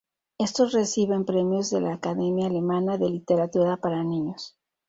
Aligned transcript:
Estos 0.39 0.71
recibieron 0.73 1.25
premios 1.25 1.69
de 1.69 1.79
la 1.79 1.93
Academia 1.93 2.47
Alemana 2.47 2.97
de 2.97 3.07
Literatura 3.07 3.77
para 3.77 4.03
Niños. 4.03 4.57